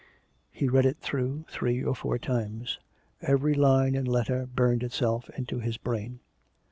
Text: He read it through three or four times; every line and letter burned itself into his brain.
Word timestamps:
He 0.49 0.67
read 0.67 0.87
it 0.87 0.97
through 0.97 1.45
three 1.47 1.83
or 1.83 1.93
four 1.93 2.17
times; 2.17 2.79
every 3.21 3.53
line 3.53 3.93
and 3.93 4.07
letter 4.07 4.47
burned 4.47 4.81
itself 4.81 5.29
into 5.37 5.59
his 5.59 5.77
brain. 5.77 6.21